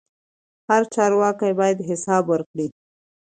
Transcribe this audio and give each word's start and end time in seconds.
هر 0.69 0.83
چارواکی 0.93 1.51
باید 1.59 1.77
حساب 1.89 2.23
ورکړي 2.27 2.67